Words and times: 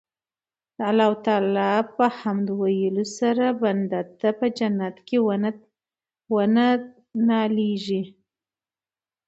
د 0.77 0.79
الله 0.89 1.09
تعالی 1.25 1.71
په 1.95 2.05
حمد 2.17 2.47
ويلو 2.61 3.03
سره 3.19 3.45
بنده 3.63 4.01
ته 4.19 4.29
په 4.39 4.45
جنت 4.57 4.95
کي 5.07 5.17
وَنه 6.33 6.67
ناليږي 7.29 8.03